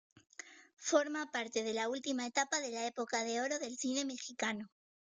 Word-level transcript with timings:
Forma 0.79 1.29
parte 1.31 1.61
de 1.61 1.75
la 1.75 1.87
última 1.87 2.25
etapa 2.25 2.59
de 2.59 2.71
la 2.71 2.87
Época 2.87 3.23
de 3.23 3.39
oro 3.39 3.59
del 3.59 3.77
cine 3.77 4.03
mexicano. 4.03 4.67